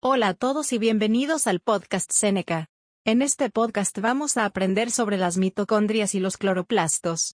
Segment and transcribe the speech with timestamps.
[0.00, 2.68] Hola a todos y bienvenidos al podcast Seneca.
[3.04, 7.34] En este podcast vamos a aprender sobre las mitocondrias y los cloroplastos.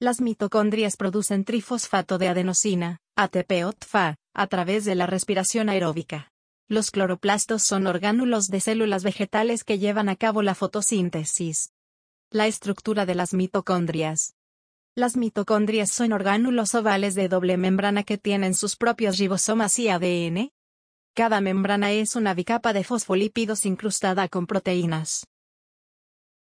[0.00, 6.32] Las mitocondrias producen trifosfato de adenosina, ATP o TFA, a través de la respiración aeróbica.
[6.66, 11.70] Los cloroplastos son orgánulos de células vegetales que llevan a cabo la fotosíntesis.
[12.32, 14.34] La estructura de las mitocondrias.
[14.96, 20.50] Las mitocondrias son orgánulos ovales de doble membrana que tienen sus propios ribosomas y ADN.
[21.14, 25.26] Cada membrana es una bicapa de fosfolípidos incrustada con proteínas.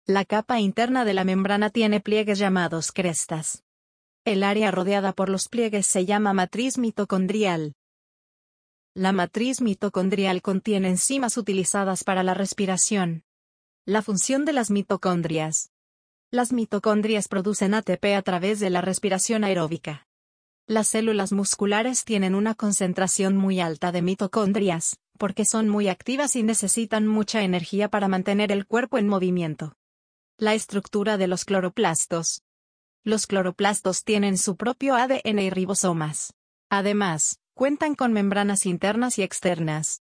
[0.06, 3.64] La capa interna de la membrana tiene pliegues llamados crestas.
[4.24, 7.74] El área rodeada por los pliegues se llama matriz mitocondrial.
[8.94, 13.24] La matriz mitocondrial contiene enzimas utilizadas para la respiración.
[13.86, 15.72] La función de las mitocondrias.
[16.30, 20.06] Las mitocondrias producen ATP a través de la respiración aeróbica.
[20.70, 26.44] Las células musculares tienen una concentración muy alta de mitocondrias, porque son muy activas y
[26.44, 29.74] necesitan mucha energía para mantener el cuerpo en movimiento.
[30.38, 32.42] La estructura de los cloroplastos.
[33.02, 36.34] Los cloroplastos tienen su propio ADN y ribosomas.
[36.68, 40.02] Además, cuentan con membranas internas y externas.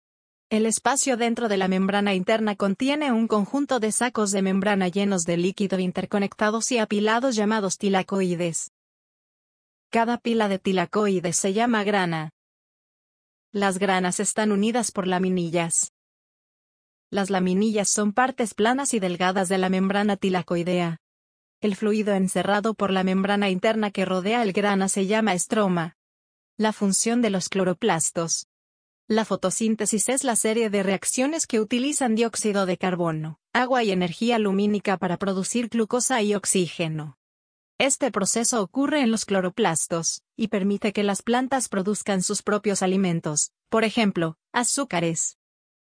[0.50, 5.22] El espacio dentro de la membrana interna contiene un conjunto de sacos de membrana llenos
[5.22, 8.72] de líquido interconectados y apilados llamados tilacoides.
[9.90, 12.28] Cada pila de tilacoides se llama grana.
[13.52, 15.94] Las granas están unidas por laminillas.
[17.10, 20.98] Las laminillas son partes planas y delgadas de la membrana tilacoidea.
[21.62, 25.96] El fluido encerrado por la membrana interna que rodea el grana se llama estroma.
[26.58, 28.46] La función de los cloroplastos.
[29.06, 34.38] La fotosíntesis es la serie de reacciones que utilizan dióxido de carbono, agua y energía
[34.38, 37.17] lumínica para producir glucosa y oxígeno.
[37.80, 43.52] Este proceso ocurre en los cloroplastos, y permite que las plantas produzcan sus propios alimentos,
[43.68, 45.38] por ejemplo, azúcares.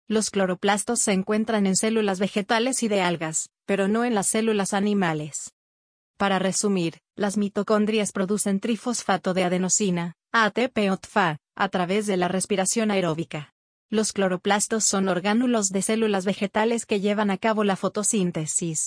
[0.09, 4.73] Los cloroplastos se encuentran en células vegetales y de algas, pero no en las células
[4.73, 5.53] animales.
[6.17, 10.99] Para resumir, las mitocondrias producen trifosfato de adenosina, ATP o
[11.55, 13.53] a través de la respiración aeróbica.
[13.89, 18.85] Los cloroplastos son orgánulos de células vegetales que llevan a cabo la fotosíntesis.